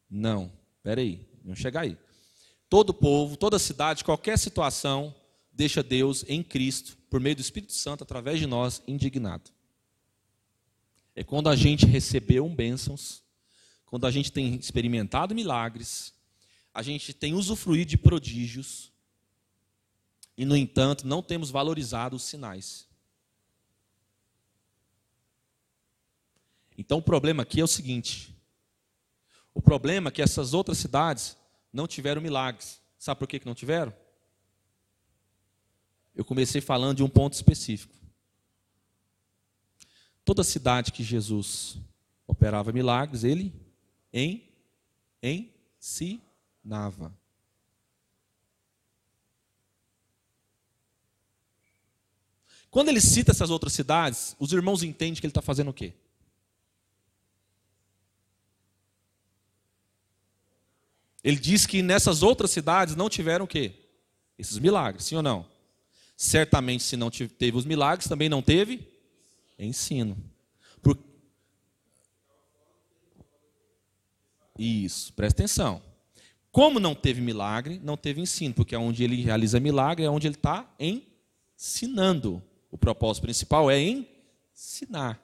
[0.09, 1.99] Não, peraí, vamos chegar aí.
[2.69, 5.15] Todo povo, toda cidade, qualquer situação,
[5.53, 9.51] deixa Deus em Cristo, por meio do Espírito Santo, através de nós, indignado.
[11.15, 13.25] É quando a gente recebeu bênçãos
[13.87, 16.13] quando a gente tem experimentado milagres,
[16.75, 18.93] a gente tem usufruído de prodígios,
[20.37, 22.87] e, no entanto, não temos valorizado os sinais.
[26.77, 28.37] Então, o problema aqui é o seguinte:
[29.55, 31.35] o problema é que essas outras cidades
[31.77, 32.81] não tiveram milagres.
[32.99, 33.95] Sabe por que não tiveram?
[36.15, 37.95] Eu comecei falando de um ponto específico.
[40.25, 41.77] Toda cidade que Jesus
[42.27, 43.53] operava milagres, ele
[44.11, 44.51] em,
[45.23, 47.15] ensinava.
[52.71, 55.93] Quando ele cita essas outras cidades, os irmãos entendem que ele está fazendo o quê?
[61.27, 63.73] Ele diz que nessas outras cidades não tiveram o quê?
[64.39, 65.45] Esses milagres, sim ou não?
[66.17, 68.87] Certamente, se não teve os milagres, também não teve
[69.59, 70.17] ensino.
[74.57, 75.83] Isso, presta atenção.
[76.53, 80.29] Como não teve milagre, não teve ensino, porque é onde ele realiza milagre, é onde
[80.29, 82.41] ele está ensinando.
[82.71, 83.81] O propósito principal é
[84.55, 85.21] ensinar.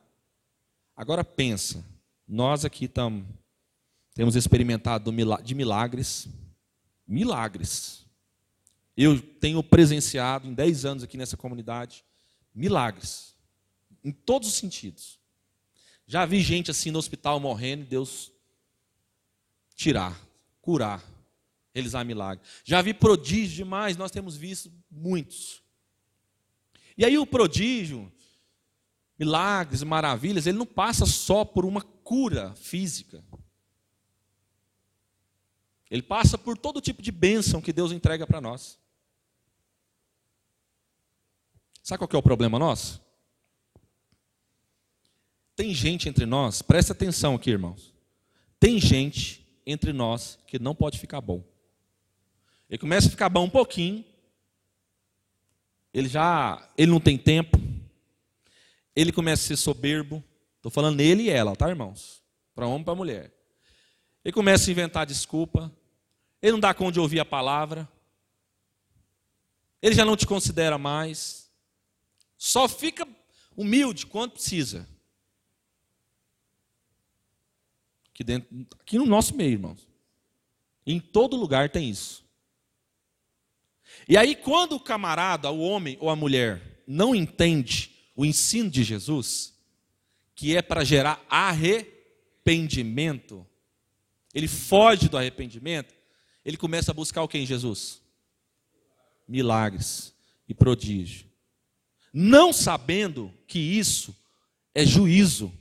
[0.97, 1.85] Agora pensa,
[2.27, 3.25] nós aqui tam,
[4.15, 5.11] temos experimentado
[5.43, 6.29] de milagres,
[7.07, 8.05] milagres.
[8.97, 12.05] Eu tenho presenciado em 10 anos aqui nessa comunidade
[12.55, 13.35] milagres,
[14.05, 15.19] em todos os sentidos.
[16.07, 18.31] Já vi gente assim no hospital morrendo, Deus
[19.75, 20.21] tirar,
[20.61, 21.03] curar,
[21.75, 22.45] realizar milagre.
[22.65, 25.63] Já vi prodígio demais, nós temos visto muitos.
[26.97, 28.13] E aí o prodígio,
[29.19, 33.25] milagres, maravilhas, ele não passa só por uma cura física.
[35.93, 38.79] Ele passa por todo tipo de bênção que Deus entrega para nós.
[41.83, 42.99] Sabe qual é o problema nosso?
[45.55, 47.93] Tem gente entre nós, presta atenção aqui, irmãos.
[48.59, 51.45] Tem gente entre nós que não pode ficar bom.
[52.71, 54.03] Ele começa a ficar bom um pouquinho,
[55.93, 57.59] ele já, ele não tem tempo,
[58.97, 60.25] ele começa a ser soberbo.
[60.57, 62.23] Estou falando ele e ela, tá, irmãos?
[62.55, 63.31] Para homem e para mulher.
[64.25, 65.71] Ele começa a inventar desculpa.
[66.43, 67.89] Ele não dá conta de ouvir a palavra.
[69.81, 71.51] Ele já não te considera mais.
[72.37, 73.07] Só fica
[73.57, 74.89] humilde quando precisa.
[78.13, 79.87] Aqui, dentro, aqui no nosso meio, irmãos.
[80.85, 82.25] Em todo lugar tem isso.
[84.09, 88.83] E aí, quando o camarada, o homem ou a mulher, não entende o ensino de
[88.83, 89.55] Jesus,
[90.35, 93.47] que é para gerar arrependimento,
[94.35, 95.95] ele foge do arrependimento,
[96.45, 98.01] ele começa a buscar o que em Jesus?
[99.27, 100.13] Milagres
[100.49, 101.27] e prodígio.
[102.13, 104.15] Não sabendo que isso
[104.75, 105.53] é juízo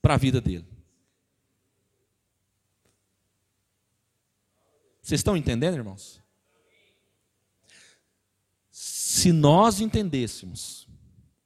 [0.00, 0.66] para a vida dele.
[5.02, 6.20] Vocês estão entendendo, irmãos?
[8.70, 10.88] Se nós entendêssemos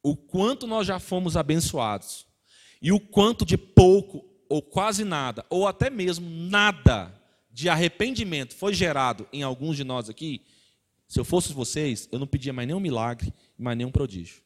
[0.01, 2.25] o quanto nós já fomos abençoados
[2.81, 7.13] e o quanto de pouco ou quase nada, ou até mesmo nada
[7.57, 10.45] de arrependimento foi gerado em alguns de nós aqui,
[11.07, 14.43] se eu fosse vocês, eu não pedia mais nenhum milagre, mais nenhum prodígio.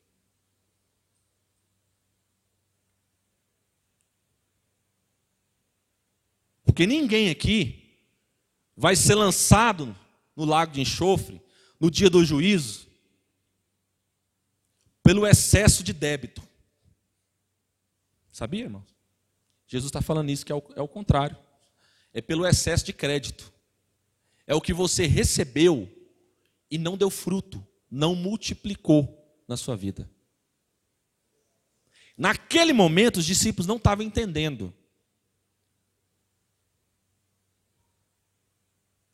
[6.63, 7.99] Porque ninguém aqui
[8.77, 9.93] vai ser lançado
[10.33, 11.41] no lago de enxofre
[11.77, 12.87] no dia do juízo
[15.03, 16.41] pelo excesso de débito.
[18.31, 18.85] Sabia, irmão?
[19.67, 21.50] Jesus está falando isso, que é o, é o contrário.
[22.13, 23.51] É pelo excesso de crédito.
[24.45, 25.89] É o que você recebeu
[26.69, 30.09] e não deu fruto, não multiplicou na sua vida.
[32.17, 34.73] Naquele momento, os discípulos não estavam entendendo.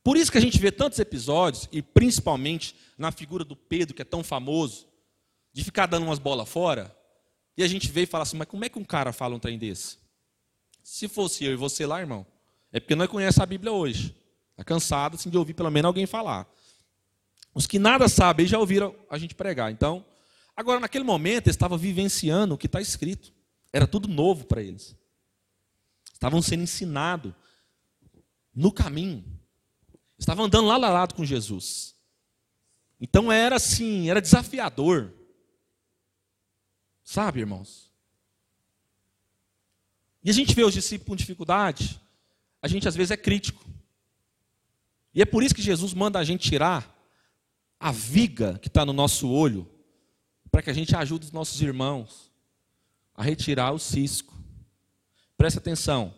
[0.02, 4.02] Por isso que a gente vê tantos episódios, e principalmente na figura do Pedro, que
[4.02, 4.88] é tão famoso,
[5.52, 6.96] de ficar dando umas bolas fora,
[7.56, 9.38] e a gente vê e fala assim: mas como é que um cara fala um
[9.38, 9.98] trem desse?
[10.82, 12.26] Se fosse eu e você lá, irmão,
[12.72, 14.14] é porque nós conhecemos a Bíblia hoje.
[14.50, 16.46] Está cansado assim, de ouvir pelo menos alguém falar.
[17.54, 19.70] Os que nada sabem já ouviram a gente pregar.
[19.70, 20.04] Então,
[20.56, 23.32] agora naquele momento eles estavam vivenciando o que está escrito.
[23.72, 24.96] Era tudo novo para eles.
[26.12, 27.32] Estavam sendo ensinados
[28.54, 29.24] no caminho.
[30.18, 31.94] Estavam andando lado a lado com Jesus.
[33.00, 35.14] Então era assim, era desafiador.
[37.04, 37.92] Sabe, irmãos?
[40.22, 42.00] E a gente vê os discípulos com dificuldade,
[42.60, 43.64] a gente às vezes é crítico.
[45.14, 46.96] E é por isso que Jesus manda a gente tirar
[47.78, 49.68] a viga que está no nosso olho,
[50.50, 52.32] para que a gente ajude os nossos irmãos
[53.14, 54.34] a retirar o cisco.
[55.36, 56.14] Presta atenção.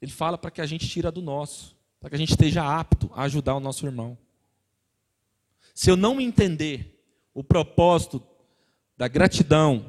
[0.00, 3.10] Ele fala para que a gente tira do nosso, para que a gente esteja apto
[3.14, 4.18] a ajudar o nosso irmão.
[5.74, 8.24] Se eu não entender o propósito
[8.96, 9.84] da gratidão,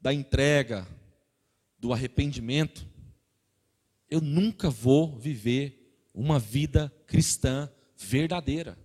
[0.00, 0.86] da entrega,
[1.78, 2.87] do arrependimento,
[4.10, 8.78] eu nunca vou viver uma vida cristã verdadeira.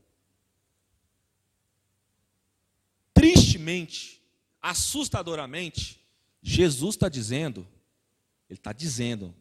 [3.14, 4.22] Tristemente,
[4.62, 6.02] assustadoramente,
[6.42, 7.68] Jesus está dizendo,
[8.50, 9.34] ele está dizendo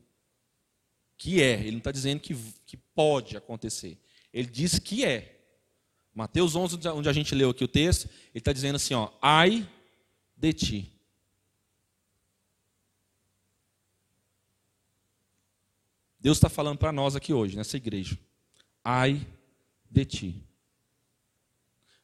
[1.16, 2.34] que é, ele não está dizendo que,
[2.66, 3.98] que pode acontecer.
[4.32, 5.40] Ele diz que é.
[6.14, 9.68] Mateus 11, onde a gente leu aqui o texto, ele está dizendo assim: ó, ai
[10.36, 10.92] de ti.
[16.22, 18.16] Deus está falando para nós aqui hoje, nessa igreja.
[18.84, 19.26] Ai
[19.90, 20.44] de ti.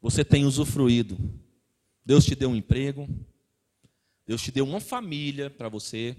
[0.02, 1.16] Você tem usufruído.
[2.04, 3.08] Deus te deu um emprego.
[4.26, 6.16] Deus te deu uma família para você.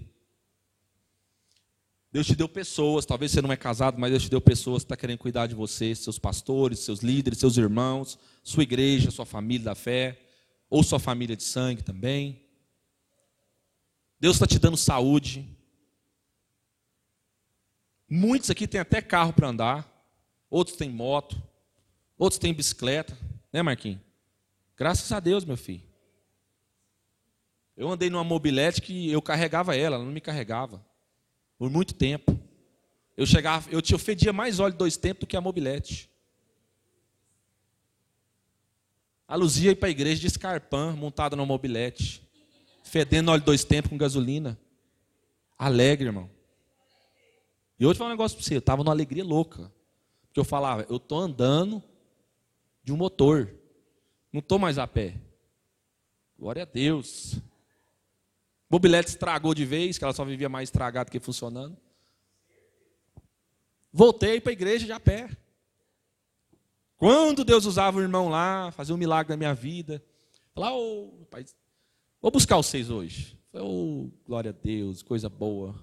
[2.10, 4.86] Deus te deu pessoas, talvez você não é casado, mas Deus te deu pessoas que
[4.86, 9.26] estão tá querendo cuidar de você, seus pastores, seus líderes, seus irmãos, sua igreja, sua
[9.26, 10.18] família da fé,
[10.70, 12.42] ou sua família de sangue também.
[14.18, 15.59] Deus está te dando saúde.
[18.10, 19.88] Muitos aqui têm até carro para andar,
[20.50, 21.40] outros têm moto,
[22.20, 23.16] Outros têm bicicleta,
[23.50, 23.98] né, Marquinhos?
[24.76, 25.82] Graças a Deus, meu filho.
[27.74, 30.84] Eu andei numa mobilete que eu carregava ela, ela não me carregava.
[31.56, 32.38] Por muito tempo.
[33.16, 36.10] Eu chegava, eu te ofendia mais óleo dois tempos do que a mobilete.
[39.26, 42.22] A Luzia ia para a igreja de escarpã, montada numa mobilete.
[42.84, 44.60] Fedendo óleo dois tempos com gasolina.
[45.56, 46.28] Alegre, irmão.
[47.80, 48.54] E eu vou falar um negócio para você.
[48.54, 49.72] Eu estava numa alegria louca.
[50.26, 51.82] Porque eu falava, eu estou andando
[52.84, 53.50] de um motor.
[54.30, 55.16] Não estou mais a pé.
[56.38, 57.40] Glória a Deus.
[58.68, 61.74] Mobilete estragou de vez, que ela só vivia mais estragada que funcionando.
[63.90, 65.30] Voltei para a igreja de a pé.
[66.98, 70.04] Quando Deus usava o irmão lá, fazia um milagre na minha vida.
[70.54, 71.46] Lá, oh, pai,
[72.20, 73.38] vou buscar vocês hoje.
[73.54, 75.74] Oh, glória a Deus, coisa boa.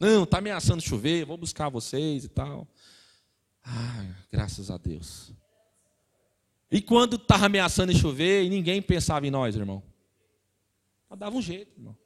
[0.00, 2.68] Não, está ameaçando chover, vou buscar vocês e tal.
[3.64, 5.32] Ah, graças a Deus.
[6.70, 9.82] E quando estava ameaçando chover e ninguém pensava em nós, irmão?
[11.08, 11.96] Mas dava um jeito, irmão.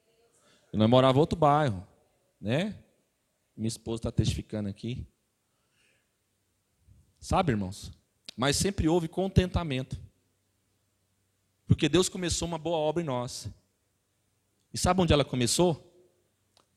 [0.72, 1.86] E nós morava outro bairro,
[2.40, 2.78] né?
[3.56, 5.06] Minha esposa está testificando aqui.
[7.20, 7.92] Sabe, irmãos?
[8.36, 10.00] Mas sempre houve contentamento.
[11.66, 13.48] Porque Deus começou uma boa obra em nós.
[14.72, 15.91] E sabe onde ela começou?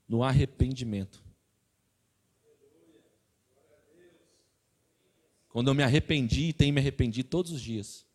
[0.07, 1.23] No arrependimento.
[5.49, 8.05] Quando eu me arrependi, e tenho me arrependido todos os dias.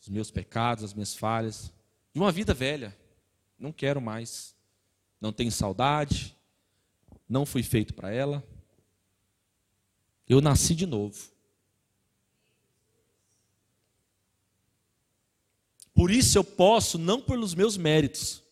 [0.00, 1.72] Os meus pecados, as minhas falhas.
[2.12, 2.96] De uma vida velha.
[3.58, 4.54] Não quero mais.
[5.20, 6.36] não tenho saudade,
[7.28, 8.42] não fui feito para ela.
[10.28, 11.18] Eu nasci de novo.
[15.92, 18.44] Por isso eu posso, não pelos meus méritos,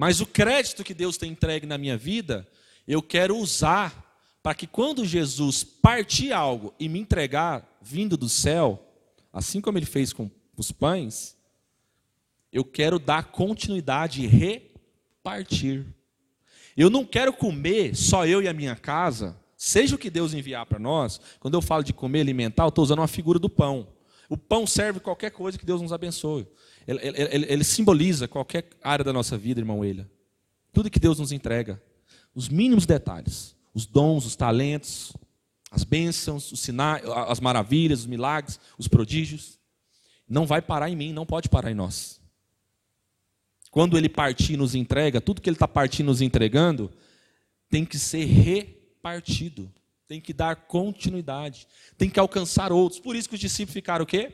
[0.00, 2.48] mas o crédito que Deus tem entregue na minha vida,
[2.88, 8.82] eu quero usar para que quando Jesus partir algo e me entregar vindo do céu,
[9.30, 11.36] assim como ele fez com os pães,
[12.50, 15.84] eu quero dar continuidade e repartir.
[16.74, 20.64] Eu não quero comer só eu e a minha casa, seja o que Deus enviar
[20.64, 21.20] para nós.
[21.38, 23.86] Quando eu falo de comer alimentar, eu estou usando uma figura do pão.
[24.30, 26.46] O pão serve qualquer coisa que Deus nos abençoe.
[26.86, 30.08] Ele, ele, ele, simboliza qualquer área da nossa vida, irmão William.
[30.72, 31.82] Tudo que Deus nos entrega.
[32.32, 33.56] Os mínimos detalhes.
[33.74, 35.12] Os dons, os talentos,
[35.68, 39.58] as bênçãos, os sinais, as maravilhas, os milagres, os prodígios.
[40.28, 42.20] Não vai parar em mim, não pode parar em nós.
[43.68, 46.88] Quando ele partir e nos entrega, tudo que ele está partindo nos entregando,
[47.68, 49.68] tem que ser repartido,
[50.10, 53.00] tem que dar continuidade, tem que alcançar outros.
[53.00, 54.32] Por isso que os discípulos ficaram o quê?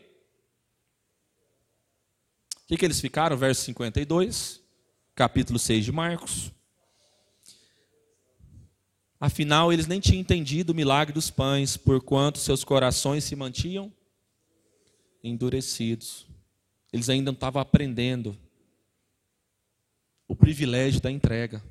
[2.62, 3.36] O que, que eles ficaram?
[3.36, 4.62] Verso 52,
[5.14, 6.50] capítulo 6 de Marcos.
[9.20, 13.92] Afinal, eles nem tinham entendido o milagre dos pães, porquanto seus corações se mantinham
[15.22, 16.26] endurecidos.
[16.90, 18.34] Eles ainda não estavam aprendendo
[20.26, 21.62] o privilégio da entrega.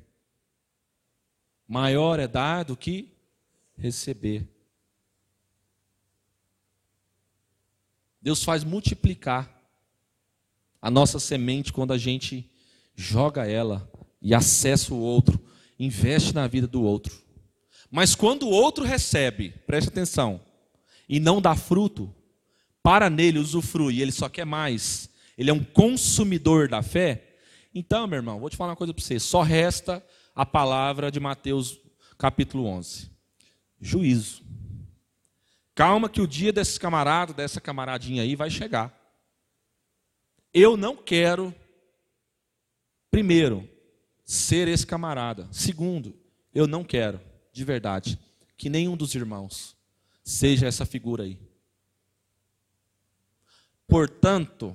[1.66, 3.15] Maior é dar do que
[3.76, 4.48] receber.
[8.20, 9.50] Deus faz multiplicar
[10.80, 12.50] a nossa semente quando a gente
[12.94, 15.40] joga ela e acessa o outro,
[15.78, 17.14] investe na vida do outro.
[17.90, 20.40] Mas quando o outro recebe, preste atenção,
[21.08, 22.12] e não dá fruto,
[22.82, 27.26] para nele usufrui, ele só quer mais, ele é um consumidor da fé,
[27.74, 30.02] então, meu irmão, vou te falar uma coisa para você, só resta
[30.34, 31.78] a palavra de Mateus
[32.16, 33.10] capítulo 11.
[33.80, 34.42] Juízo.
[35.74, 38.94] Calma que o dia desse camarada, dessa camaradinha aí vai chegar.
[40.52, 41.54] Eu não quero,
[43.10, 43.68] primeiro,
[44.24, 45.46] ser esse camarada.
[45.52, 46.14] Segundo,
[46.54, 47.20] eu não quero,
[47.52, 48.18] de verdade,
[48.56, 49.76] que nenhum dos irmãos
[50.24, 51.38] seja essa figura aí.
[53.86, 54.74] Portanto,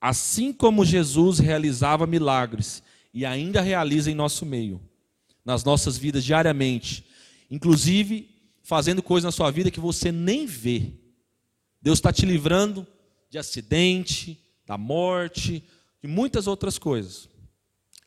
[0.00, 2.82] assim como Jesus realizava milagres
[3.12, 4.80] e ainda realiza em nosso meio,
[5.44, 7.07] nas nossas vidas diariamente,
[7.50, 8.28] inclusive
[8.62, 10.92] fazendo coisas na sua vida que você nem vê.
[11.80, 12.86] Deus está te livrando
[13.30, 15.64] de acidente, da morte,
[16.02, 17.28] de muitas outras coisas.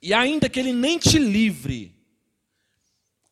[0.01, 1.95] E ainda que Ele nem te livre,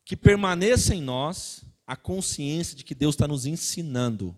[0.05, 4.35] que permaneça em nós a consciência de que Deus está nos ensinando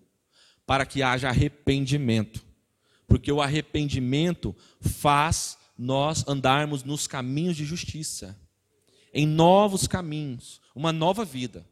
[0.66, 2.46] para que haja arrependimento.
[3.08, 8.40] Porque o arrependimento faz nós andarmos nos caminhos de justiça,
[9.14, 11.66] em novos caminhos, uma nova vida.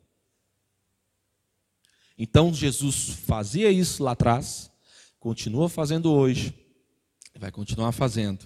[2.17, 4.69] Então Jesus fazia isso lá atrás,
[5.19, 6.53] continua fazendo hoje,
[7.37, 8.45] vai continuar fazendo.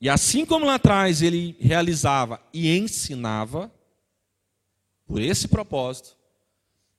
[0.00, 3.70] E assim como lá atrás ele realizava e ensinava,
[5.04, 6.16] por esse propósito,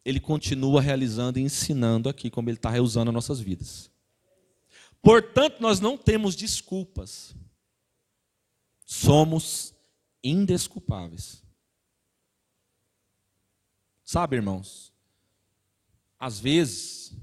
[0.04, 3.90] ele continua realizando e ensinando aqui, como ele está reusando as nossas vidas.
[5.02, 7.34] Portanto, nós não temos desculpas.
[8.86, 9.71] Somos
[10.24, 11.44] indesculpáveis.
[14.04, 14.92] Sabe, irmãos?
[16.20, 17.14] Às vezes,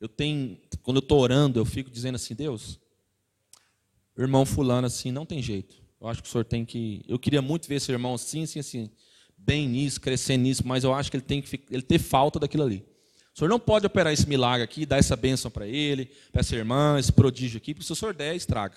[0.00, 2.78] eu tenho, quando eu estou orando, eu fico dizendo assim, Deus,
[4.16, 5.82] irmão fulano assim, não tem jeito.
[6.00, 7.04] Eu acho que o senhor tem que.
[7.08, 8.90] Eu queria muito ver esse irmão assim, assim, assim,
[9.36, 12.62] bem nisso, crescendo nisso, mas eu acho que ele tem que ele ter falta daquilo
[12.62, 12.84] ali.
[13.34, 16.56] O senhor não pode operar esse milagre aqui, dar essa bênção para ele, para essa
[16.56, 18.76] irmã, esse prodígio aqui, porque se o senhor der, estraga.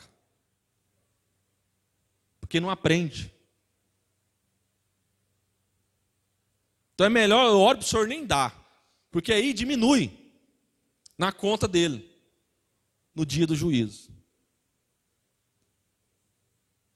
[2.40, 3.32] Porque não aprende.
[6.94, 8.56] Então é melhor, eu oro para o senhor nem dar,
[9.10, 10.12] porque aí diminui
[11.18, 12.10] na conta dele,
[13.14, 14.12] no dia do juízo.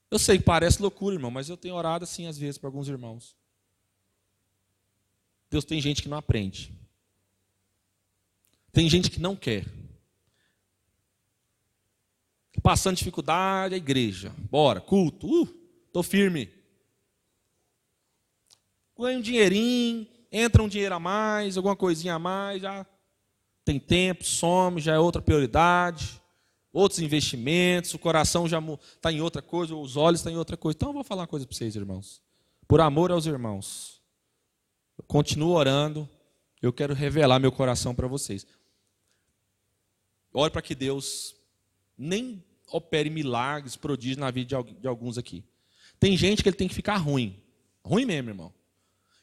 [0.10, 2.88] Eu sei que parece loucura, irmão, mas eu tenho orado assim às vezes para alguns
[2.88, 3.36] irmãos.
[5.50, 6.74] Deus tem gente que não aprende.
[8.72, 9.66] Tem gente que não quer.
[12.62, 14.34] Passando dificuldade, a igreja.
[14.50, 15.44] Bora, culto.
[15.44, 15.46] Uh,
[15.94, 16.52] tô firme.
[18.98, 22.86] Ganha um dinheirinho, entra um dinheiro a mais, alguma coisinha a mais, já
[23.64, 26.22] tem tempo, some, já é outra prioridade,
[26.72, 28.60] outros investimentos, o coração já
[28.96, 30.76] está em outra coisa, os olhos estão em outra coisa.
[30.76, 32.22] Então eu vou falar uma coisa para vocês, irmãos.
[32.68, 34.02] Por amor aos irmãos.
[34.98, 36.08] Eu continuo orando,
[36.62, 38.46] eu quero revelar meu coração para vocês.
[40.34, 41.36] Ore para que Deus
[41.98, 45.44] nem opere milagres, prodígios na vida de alguns aqui.
[46.00, 47.42] Tem gente que ele tem que ficar ruim.
[47.84, 48.54] Ruim mesmo, irmão.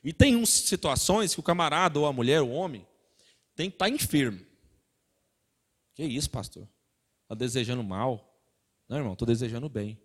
[0.02, 2.86] E tem uns situações que o camarada, ou a mulher, o homem,
[3.54, 4.44] tem que estar tá enfermo.
[5.94, 6.68] Que isso, pastor?
[7.22, 8.28] Está desejando mal?
[8.88, 9.98] Não, irmão, estou desejando bem.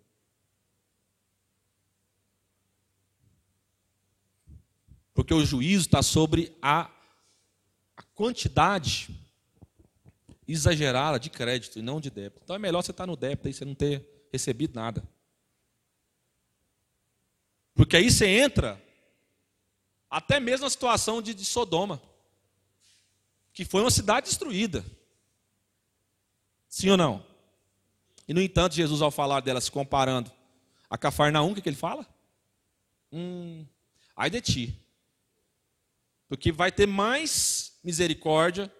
[5.12, 6.90] Porque o juízo está sobre a,
[7.96, 9.08] a quantidade
[10.46, 12.40] exagerada de crédito e não de débito.
[12.44, 15.02] Então é melhor você estar no débito e você não ter recebido nada.
[17.74, 18.80] Porque aí você entra
[20.10, 22.00] até mesmo na situação de, de Sodoma,
[23.52, 24.84] que foi uma cidade destruída.
[26.68, 27.24] Sim ou não?
[28.26, 30.30] E no entanto, Jesus, ao falar dela, se comparando
[30.88, 32.06] a Cafarnaum, o que, que ele fala?
[33.12, 33.64] Hum,
[34.16, 34.78] ai de ti.
[36.28, 38.72] Porque vai ter mais misericórdia,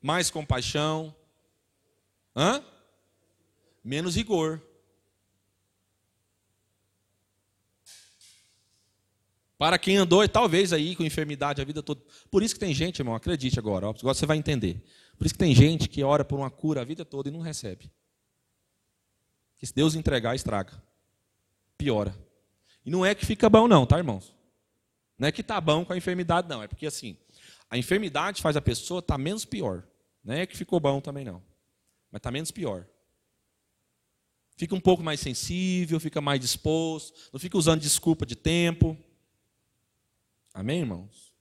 [0.00, 1.14] mais compaixão,
[2.36, 2.64] hã?
[3.84, 4.62] menos rigor.
[9.64, 11.98] Para quem andou, talvez aí com enfermidade a vida toda.
[12.30, 14.84] Por isso que tem gente, irmão, acredite agora, agora você vai entender.
[15.16, 17.40] Por isso que tem gente que ora por uma cura a vida toda e não
[17.40, 17.90] recebe.
[19.56, 20.70] Que se Deus entregar, estraga.
[21.78, 22.14] Piora.
[22.84, 24.34] E não é que fica bom, não, tá, irmãos?
[25.18, 26.62] Não é que está bom com a enfermidade, não.
[26.62, 27.16] É porque assim,
[27.70, 29.82] a enfermidade faz a pessoa estar tá menos pior.
[30.22, 31.42] Não é que ficou bom também, não.
[32.12, 32.86] Mas está menos pior.
[34.58, 38.94] Fica um pouco mais sensível, fica mais disposto, não fica usando desculpa de tempo.
[40.54, 41.34] Amém, irmãos?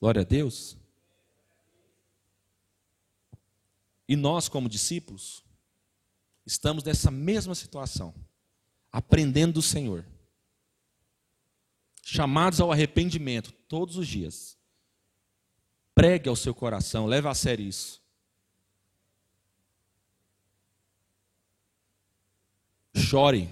[0.00, 0.76] Glória a Deus.
[4.08, 5.44] E nós, como discípulos,
[6.44, 8.12] estamos nessa mesma situação,
[8.90, 10.04] aprendendo do Senhor,
[12.02, 14.58] chamados ao arrependimento todos os dias.
[15.94, 18.02] Pregue ao seu coração, leve a sério isso.
[22.96, 23.48] Chore,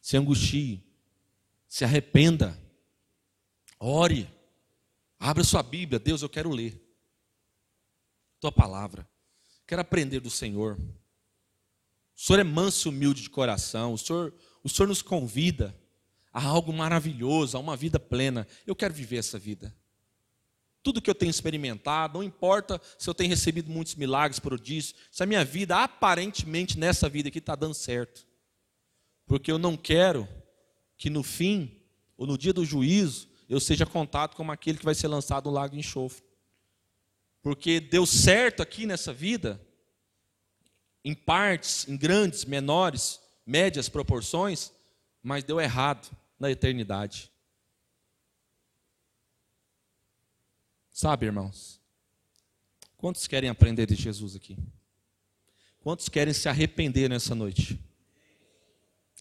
[0.00, 0.82] se angustie,
[1.68, 2.58] se arrependa,
[3.80, 4.30] ore,
[5.18, 6.80] abra sua Bíblia, Deus, eu quero ler
[8.40, 9.06] tua palavra.
[9.66, 10.78] Quero aprender do Senhor.
[12.16, 13.92] O Senhor é manso e humilde de coração.
[13.92, 15.76] O Senhor, o Senhor nos convida
[16.32, 18.46] a algo maravilhoso, a uma vida plena.
[18.66, 19.74] Eu quero viver essa vida.
[20.82, 25.22] Tudo que eu tenho experimentado, não importa se eu tenho recebido muitos milagres, prodígios, se
[25.22, 28.26] a minha vida, aparentemente, nessa vida aqui está dando certo.
[29.26, 30.26] Porque eu não quero
[30.96, 31.82] que no fim,
[32.16, 35.50] ou no dia do juízo, eu seja contado como aquele que vai ser lançado no
[35.50, 36.22] lago de enxofre.
[37.42, 39.60] Porque deu certo aqui nessa vida,
[41.04, 44.70] em partes, em grandes, menores, médias proporções,
[45.20, 47.28] mas deu errado na eternidade.
[50.92, 51.80] Sabe, irmãos?
[52.96, 54.56] Quantos querem aprender de Jesus aqui?
[55.80, 57.80] Quantos querem se arrepender nessa noite?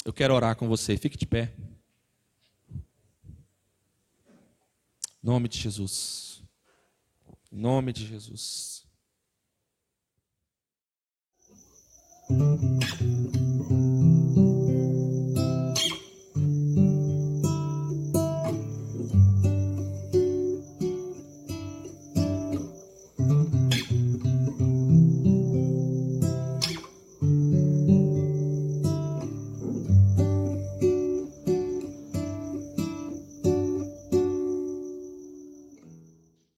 [0.06, 0.98] Eu quero orar com você.
[0.98, 1.52] Fique de pé.
[5.22, 6.44] Nome de Jesus.
[7.52, 8.88] Nome de Jesus.